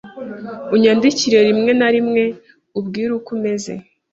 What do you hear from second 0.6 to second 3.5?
Unyandikire rimwe na rimwe umbwire uko